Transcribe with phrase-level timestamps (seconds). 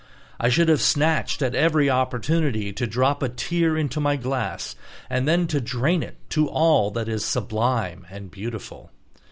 [0.39, 4.75] I should have snatched at every opportunity to drop a tear into my glass
[5.11, 8.89] and then to drain it to all that is "sublime and beautiful."